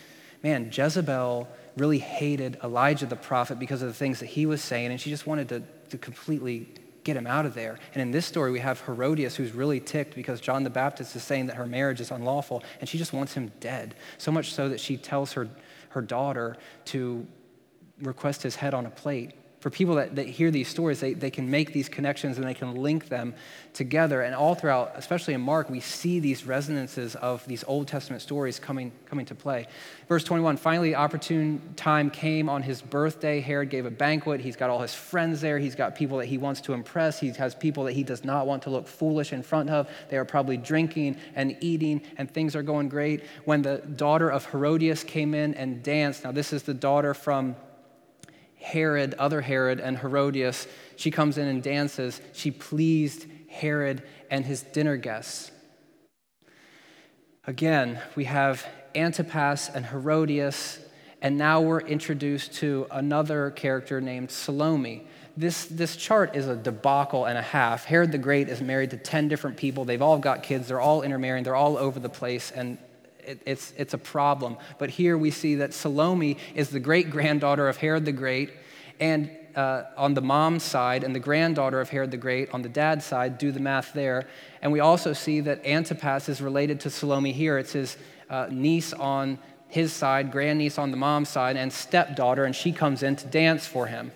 [0.42, 4.90] Man, Jezebel really hated Elijah the prophet because of the things that he was saying,
[4.90, 6.68] and she just wanted to, to completely
[7.04, 7.78] get him out of there.
[7.94, 11.22] And in this story, we have Herodias, who's really ticked because John the Baptist is
[11.22, 13.94] saying that her marriage is unlawful, and she just wants him dead.
[14.18, 15.48] So much so that she tells her,
[15.90, 16.56] her daughter
[16.86, 17.26] to
[18.00, 19.32] request his head on a plate
[19.62, 22.52] for people that, that hear these stories, they, they can make these connections and they
[22.52, 23.32] can link them
[23.74, 24.22] together.
[24.22, 28.58] And all throughout, especially in Mark, we see these resonances of these Old Testament stories
[28.58, 29.68] coming, coming to play.
[30.08, 33.38] Verse 21 finally, opportune time came on his birthday.
[33.38, 34.40] Herod gave a banquet.
[34.40, 35.60] He's got all his friends there.
[35.60, 37.20] He's got people that he wants to impress.
[37.20, 39.88] He has people that he does not want to look foolish in front of.
[40.08, 43.22] They are probably drinking and eating, and things are going great.
[43.44, 47.54] When the daughter of Herodias came in and danced, now this is the daughter from
[48.62, 50.66] Herod, other Herod, and Herodias.
[50.96, 52.20] She comes in and dances.
[52.32, 55.50] She pleased Herod and his dinner guests.
[57.46, 60.78] Again, we have Antipas and Herodias,
[61.20, 65.06] and now we're introduced to another character named Salome.
[65.36, 67.84] This, this chart is a debacle and a half.
[67.84, 69.84] Herod the Great is married to 10 different people.
[69.84, 72.78] They've all got kids, they're all intermarrying, they're all over the place, and
[73.24, 74.56] it, it's, it's a problem.
[74.78, 78.50] But here we see that Salome is the great granddaughter of Herod the Great,
[79.00, 82.68] and uh, on the mom's side, and the granddaughter of Herod the Great on the
[82.68, 83.38] dad's side.
[83.38, 84.26] Do the math there.
[84.62, 87.58] And we also see that Antipas is related to Salome here.
[87.58, 87.96] It's his
[88.30, 93.02] uh, niece on his side, grandniece on the mom's side, and stepdaughter, and she comes
[93.02, 94.12] in to dance for him.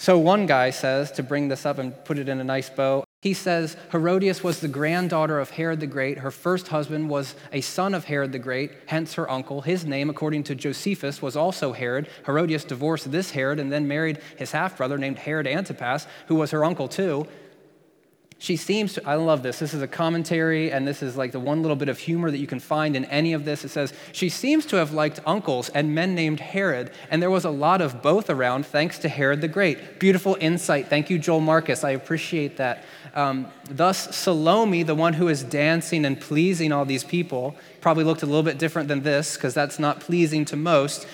[0.00, 3.03] So one guy says, to bring this up and put it in a nice bow,
[3.24, 6.18] he says Herodias was the granddaughter of Herod the Great.
[6.18, 9.62] Her first husband was a son of Herod the Great, hence her uncle.
[9.62, 12.06] His name, according to Josephus, was also Herod.
[12.26, 16.50] Herodias divorced this Herod and then married his half brother named Herod Antipas, who was
[16.50, 17.26] her uncle too.
[18.38, 19.60] She seems to, I love this.
[19.60, 22.38] This is a commentary, and this is like the one little bit of humor that
[22.38, 23.64] you can find in any of this.
[23.64, 27.44] It says, She seems to have liked uncles and men named Herod, and there was
[27.44, 29.98] a lot of both around thanks to Herod the Great.
[29.98, 30.88] Beautiful insight.
[30.88, 31.84] Thank you, Joel Marcus.
[31.84, 32.84] I appreciate that.
[33.14, 38.22] Um, thus, Salome, the one who is dancing and pleasing all these people, probably looked
[38.22, 41.06] a little bit different than this, because that's not pleasing to most.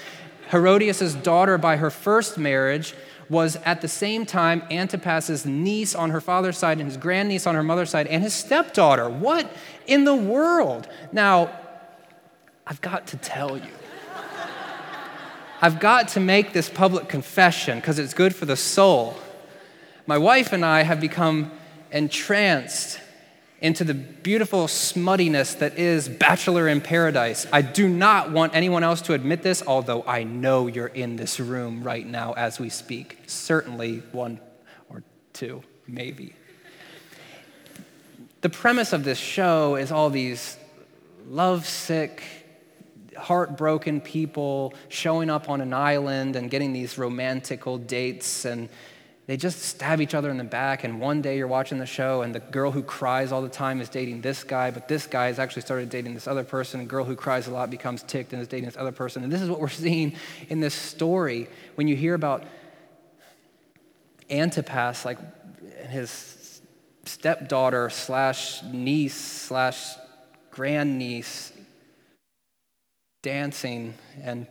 [0.50, 2.94] Herodias' daughter by her first marriage
[3.30, 7.54] was at the same time Antipas's niece on her father's side and his grandniece on
[7.54, 9.08] her mother's side and his stepdaughter.
[9.08, 9.50] What
[9.86, 10.88] in the world?
[11.12, 11.56] Now,
[12.66, 13.70] I've got to tell you.
[15.62, 19.16] I've got to make this public confession because it's good for the soul.
[20.06, 21.52] My wife and I have become
[21.92, 22.98] entranced
[23.60, 27.46] into the beautiful smuttiness that is Bachelor in Paradise.
[27.52, 31.38] I do not want anyone else to admit this, although I know you're in this
[31.38, 33.18] room right now as we speak.
[33.26, 34.40] Certainly one
[34.88, 35.02] or
[35.34, 36.32] two, maybe.
[38.40, 40.56] The premise of this show is all these
[41.28, 42.22] lovesick,
[43.18, 48.70] heartbroken people showing up on an island and getting these romantical dates and
[49.30, 50.82] they just stab each other in the back.
[50.82, 53.80] And one day you're watching the show, and the girl who cries all the time
[53.80, 56.80] is dating this guy, but this guy has actually started dating this other person.
[56.80, 59.22] A girl who cries a lot becomes ticked and is dating this other person.
[59.22, 60.16] And this is what we're seeing
[60.48, 62.42] in this story when you hear about
[64.28, 65.18] Antipas, like
[65.90, 66.60] his
[67.04, 69.94] stepdaughter slash niece slash
[70.50, 71.52] grandniece
[73.22, 74.48] dancing and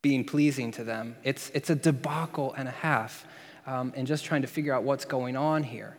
[0.00, 1.16] being pleasing to them.
[1.24, 3.26] It's, it's a debacle and a half
[3.66, 5.96] um, and just trying to figure out what's going on here.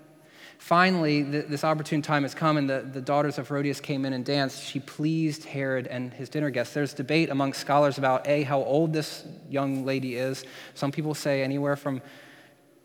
[0.58, 4.14] Finally, th- this opportune time has come, and the, the daughters of Herodias came in
[4.14, 4.64] and danced.
[4.64, 6.74] She pleased Herod and his dinner guests.
[6.74, 10.44] There's debate among scholars about A, how old this young lady is.
[10.74, 12.02] Some people say anywhere from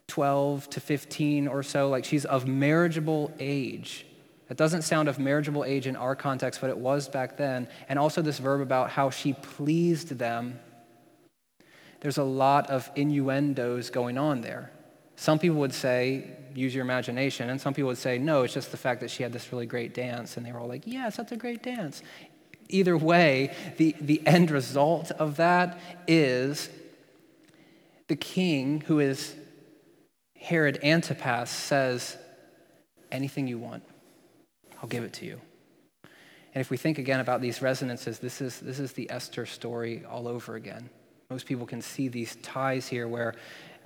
[0.09, 4.07] 12 to 15 or so, like she's of marriageable age.
[4.49, 7.69] That doesn't sound of marriageable age in our context, but it was back then.
[7.89, 10.61] And also this verb about how she pleased them
[12.03, 14.73] there's a lot of innuendos going on there.
[15.15, 18.73] Some people would say, use your imagination, and some people would say, no, it's just
[18.73, 21.17] the fact that she had this really great dance, and they were all like, yes,
[21.17, 22.03] that's a great dance.
[22.69, 26.69] Either way, the, the end result of that is
[28.09, 29.37] the king, who is
[30.41, 32.17] Herod Antipas, says,
[33.13, 33.85] anything you want,
[34.83, 35.41] I'll give it to you.
[36.53, 40.03] And if we think again about these resonances, this is, this is the Esther story
[40.11, 40.91] all over again.
[41.33, 43.35] Most people can see these ties here where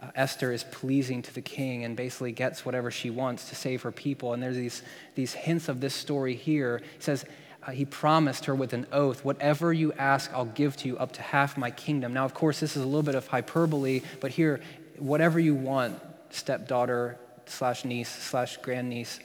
[0.00, 3.82] uh, Esther is pleasing to the king and basically gets whatever she wants to save
[3.82, 4.32] her people.
[4.32, 4.82] And there's these,
[5.14, 6.78] these hints of this story here.
[6.78, 7.24] He says,
[7.64, 11.12] uh, he promised her with an oath, whatever you ask, I'll give to you up
[11.12, 12.12] to half my kingdom.
[12.12, 14.60] Now, of course, this is a little bit of hyperbole, but here,
[14.98, 16.00] whatever you want,
[16.30, 17.16] stepdaughter
[17.46, 19.20] slash niece slash grandniece,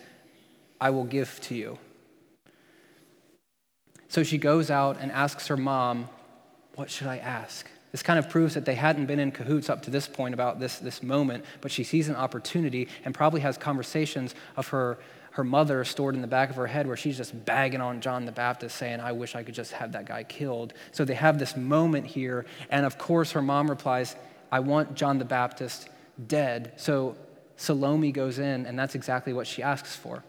[0.79, 1.79] I will give to you.
[4.09, 6.07] So she goes out and asks her mom,
[6.75, 7.67] What should I ask?
[7.91, 10.59] This kind of proves that they hadn't been in cahoots up to this point about
[10.59, 14.97] this, this moment, but she sees an opportunity and probably has conversations of her,
[15.31, 18.25] her mother stored in the back of her head where she's just bagging on John
[18.25, 20.73] the Baptist, saying, I wish I could just have that guy killed.
[20.93, 24.15] So they have this moment here, and of course, her mom replies,
[24.51, 25.89] I want John the Baptist
[26.27, 26.73] dead.
[26.77, 27.17] So
[27.57, 30.23] Salome goes in, and that's exactly what she asks for.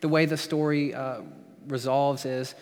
[0.00, 1.22] The way the story uh,
[1.66, 2.54] resolves is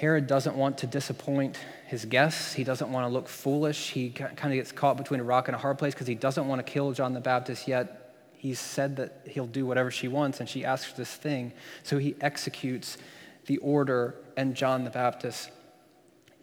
[0.00, 2.54] Herod doesn't want to disappoint his guests.
[2.54, 3.90] He doesn't want to look foolish.
[3.90, 6.48] He kind of gets caught between a rock and a hard place because he doesn't
[6.48, 10.40] want to kill John the Baptist, yet he's said that he'll do whatever she wants,
[10.40, 11.52] and she asks this thing.
[11.82, 12.96] So he executes
[13.44, 15.50] the order, and John the Baptist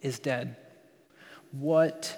[0.02, 0.54] is dead.
[1.50, 2.16] What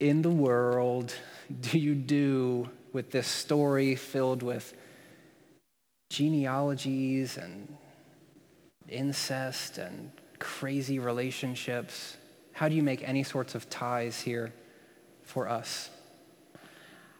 [0.00, 1.14] in the world
[1.60, 4.72] do you do with this story filled with
[6.08, 7.76] genealogies and
[8.88, 10.10] incest and
[10.44, 12.18] crazy relationships?
[12.52, 14.52] How do you make any sorts of ties here
[15.22, 15.88] for us?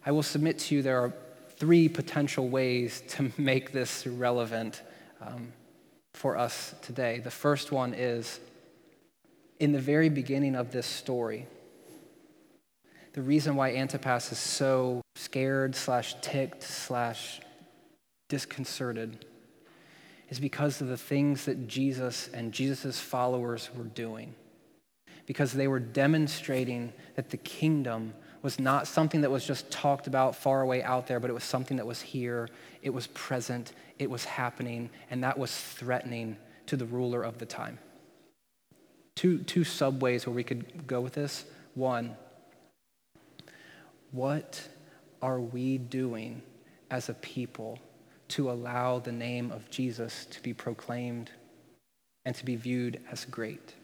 [0.04, 1.12] I will submit to you there are
[1.56, 4.82] three potential ways to make this relevant
[5.22, 5.52] um,
[6.12, 7.20] for us today.
[7.20, 8.40] The first one is
[9.58, 11.46] in the very beginning of this story,
[13.14, 17.40] the reason why Antipas is so scared slash ticked slash
[18.28, 19.24] disconcerted
[20.34, 24.34] is because of the things that Jesus and Jesus' followers were doing.
[25.26, 28.12] Because they were demonstrating that the kingdom
[28.42, 31.44] was not something that was just talked about far away out there, but it was
[31.44, 32.48] something that was here,
[32.82, 37.46] it was present, it was happening, and that was threatening to the ruler of the
[37.46, 37.78] time.
[39.14, 41.44] Two, two subways where we could go with this.
[41.74, 42.16] One,
[44.10, 44.66] what
[45.22, 46.42] are we doing
[46.90, 47.78] as a people
[48.34, 51.30] to allow the name of Jesus to be proclaimed
[52.24, 53.74] and to be viewed as great?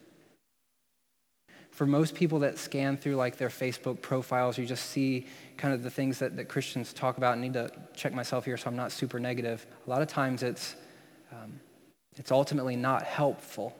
[1.71, 5.27] For most people that scan through like their Facebook profiles, you just see
[5.57, 7.37] kind of the things that, that Christians talk about.
[7.37, 9.65] I need to check myself here so I'm not super negative.
[9.87, 10.75] A lot of times it's,
[11.31, 11.59] um,
[12.17, 13.75] it's ultimately not helpful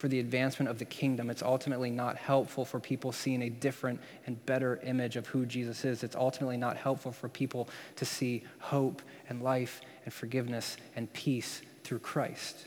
[0.00, 1.28] for the advancement of the kingdom.
[1.28, 5.84] It's ultimately not helpful for people seeing a different and better image of who Jesus
[5.84, 6.02] is.
[6.02, 11.60] It's ultimately not helpful for people to see hope and life and forgiveness and peace
[11.84, 12.66] through Christ.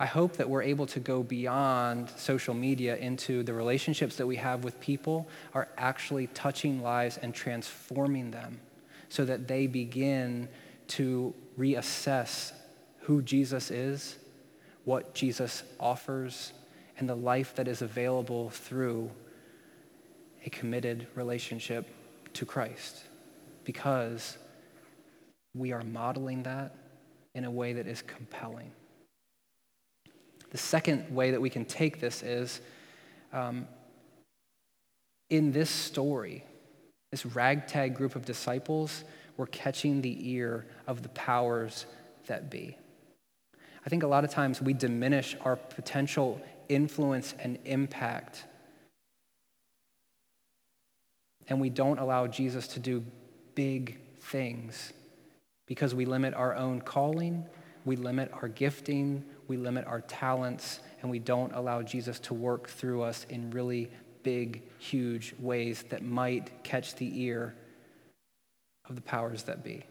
[0.00, 4.34] I hope that we're able to go beyond social media into the relationships that we
[4.34, 8.58] have with people are actually touching lives and transforming them
[9.08, 10.48] so that they begin
[10.88, 12.50] to reassess
[13.02, 14.16] who Jesus is
[14.90, 16.52] what Jesus offers
[16.98, 19.08] and the life that is available through
[20.44, 21.86] a committed relationship
[22.32, 23.04] to Christ
[23.62, 24.36] because
[25.54, 26.74] we are modeling that
[27.36, 28.72] in a way that is compelling.
[30.50, 32.60] The second way that we can take this is
[33.32, 33.68] um,
[35.28, 36.44] in this story,
[37.12, 39.04] this ragtag group of disciples
[39.36, 41.86] were catching the ear of the powers
[42.26, 42.76] that be.
[43.84, 48.44] I think a lot of times we diminish our potential influence and impact.
[51.48, 53.02] And we don't allow Jesus to do
[53.54, 54.92] big things
[55.66, 57.44] because we limit our own calling,
[57.84, 62.68] we limit our gifting, we limit our talents, and we don't allow Jesus to work
[62.68, 63.90] through us in really
[64.22, 67.54] big, huge ways that might catch the ear
[68.88, 69.84] of the powers that be.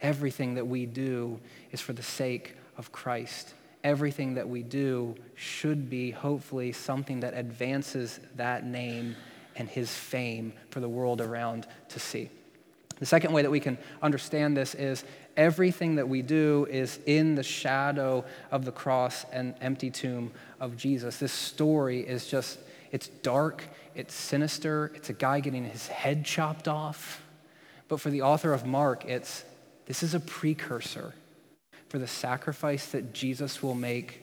[0.00, 1.40] Everything that we do
[1.72, 3.52] is for the sake of Christ.
[3.84, 9.16] Everything that we do should be, hopefully, something that advances that name
[9.54, 12.30] and his fame for the world around to see.
[12.98, 15.04] The second way that we can understand this is
[15.36, 20.78] everything that we do is in the shadow of the cross and empty tomb of
[20.78, 21.18] Jesus.
[21.18, 22.58] This story is just,
[22.92, 23.62] it's dark,
[23.94, 27.22] it's sinister, it's a guy getting his head chopped off.
[27.88, 29.44] But for the author of Mark, it's
[29.84, 31.12] this is a precursor
[31.90, 34.22] for the sacrifice that Jesus will make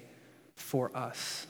[0.55, 1.45] for us.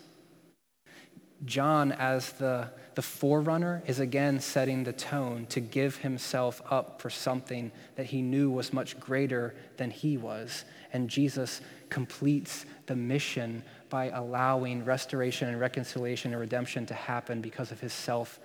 [1.45, 7.11] John, as the, the forerunner, is again setting the tone to give himself up for
[7.11, 10.65] something that he knew was much greater than he was.
[10.91, 17.72] And Jesus completes the mission by allowing restoration and reconciliation and redemption to happen because
[17.72, 18.39] of his self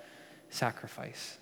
[0.50, 1.38] sacrifice.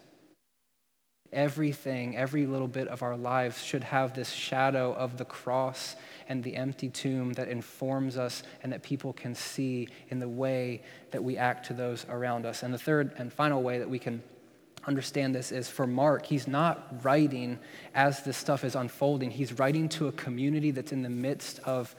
[1.32, 5.94] Everything, every little bit of our lives should have this shadow of the cross
[6.28, 10.82] and the empty tomb that informs us and that people can see in the way
[11.12, 12.64] that we act to those around us.
[12.64, 14.22] And the third and final way that we can
[14.86, 17.58] understand this is for Mark, he's not writing
[17.94, 21.94] as this stuff is unfolding, he's writing to a community that's in the midst of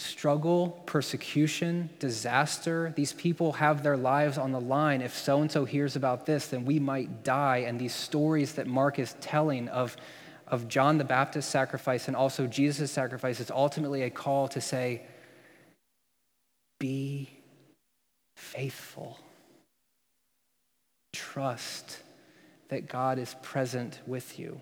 [0.00, 2.92] struggle, persecution, disaster.
[2.96, 5.02] These people have their lives on the line.
[5.02, 7.58] If so and so hears about this, then we might die.
[7.58, 9.96] And these stories that Mark is telling of,
[10.46, 15.02] of John the Baptist's sacrifice and also Jesus' sacrifice is ultimately a call to say,
[16.78, 17.30] be
[18.34, 19.18] faithful.
[21.12, 21.98] trust
[22.68, 24.60] that God is present with you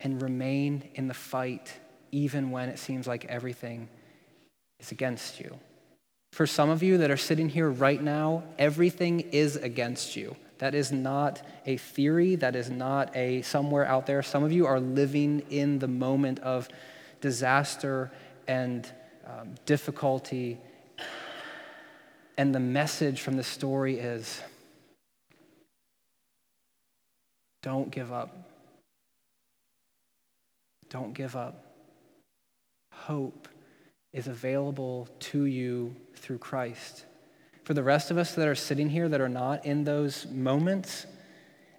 [0.00, 1.72] and remain in the fight
[2.12, 3.88] even when it seems like everything
[4.80, 5.58] is against you.
[6.32, 10.36] For some of you that are sitting here right now, everything is against you.
[10.58, 14.22] That is not a theory, that is not a somewhere out there.
[14.22, 16.68] Some of you are living in the moment of
[17.20, 18.10] disaster
[18.46, 18.90] and
[19.26, 20.58] um, difficulty.
[22.38, 24.42] And the message from the story is
[27.62, 28.48] don't give up.
[30.88, 31.64] Don't give up.
[32.92, 33.48] Hope
[34.16, 37.04] is available to you through Christ.
[37.64, 41.06] For the rest of us that are sitting here that are not in those moments,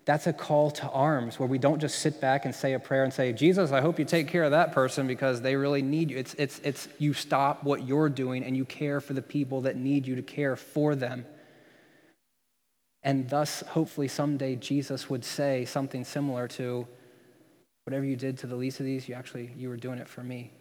[0.06, 3.04] that's a call to arms where we don't just sit back and say a prayer
[3.04, 6.12] and say, Jesus, I hope you take care of that person because they really need
[6.12, 6.18] you.
[6.18, 9.76] It's, it's, it's you stop what you're doing and you care for the people that
[9.76, 11.26] need you to care for them.
[13.02, 16.88] And thus, hopefully, someday Jesus would say something similar to,
[17.86, 20.22] whatever you did to the least of these, you actually, you were doing it for
[20.22, 20.52] me.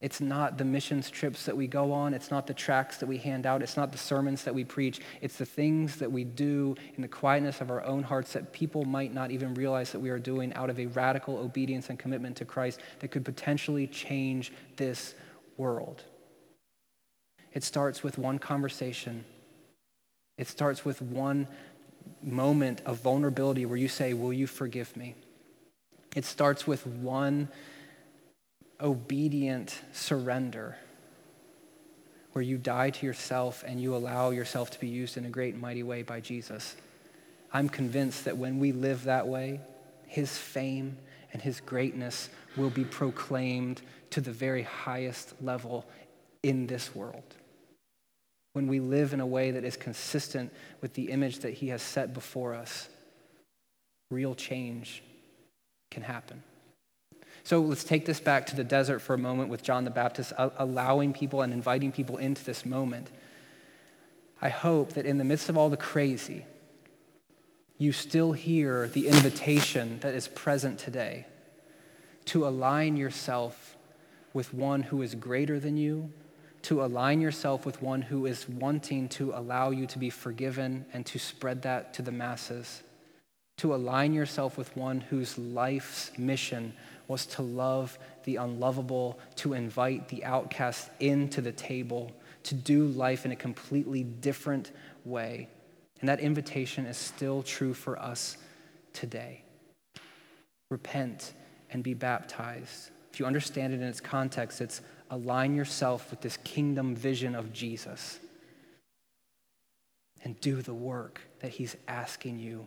[0.00, 2.12] It's not the missions trips that we go on.
[2.12, 3.62] It's not the tracts that we hand out.
[3.62, 5.00] It's not the sermons that we preach.
[5.22, 8.84] It's the things that we do in the quietness of our own hearts that people
[8.84, 12.36] might not even realize that we are doing out of a radical obedience and commitment
[12.36, 15.14] to Christ that could potentially change this
[15.56, 16.02] world.
[17.54, 19.24] It starts with one conversation,
[20.36, 21.48] it starts with one
[22.22, 25.14] moment of vulnerability where you say, Will you forgive me?
[26.14, 27.48] It starts with one
[28.80, 30.76] obedient surrender
[32.32, 35.54] where you die to yourself and you allow yourself to be used in a great
[35.54, 36.76] and mighty way by Jesus.
[37.52, 39.60] I'm convinced that when we live that way,
[40.06, 40.98] his fame
[41.32, 45.86] and his greatness will be proclaimed to the very highest level
[46.42, 47.34] in this world.
[48.52, 51.82] When we live in a way that is consistent with the image that he has
[51.82, 52.88] set before us,
[54.10, 55.02] real change
[55.90, 56.42] can happen.
[57.46, 60.32] So let's take this back to the desert for a moment with John the Baptist,
[60.36, 63.08] allowing people and inviting people into this moment.
[64.42, 66.44] I hope that in the midst of all the crazy,
[67.78, 71.24] you still hear the invitation that is present today
[72.24, 73.76] to align yourself
[74.34, 76.12] with one who is greater than you,
[76.62, 81.06] to align yourself with one who is wanting to allow you to be forgiven and
[81.06, 82.82] to spread that to the masses,
[83.58, 86.72] to align yourself with one whose life's mission
[87.08, 92.12] was to love the unlovable, to invite the outcast into the table,
[92.44, 94.72] to do life in a completely different
[95.04, 95.48] way.
[96.00, 98.36] And that invitation is still true for us
[98.92, 99.42] today.
[100.70, 101.32] Repent
[101.70, 102.90] and be baptized.
[103.12, 107.52] If you understand it in its context, it's align yourself with this kingdom vision of
[107.52, 108.18] Jesus
[110.22, 112.66] and do the work that he's asking you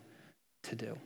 [0.64, 0.98] to do.